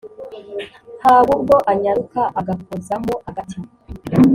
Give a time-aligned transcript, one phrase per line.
[1.03, 3.57] Haba ubwo anyaruka agakozamo agati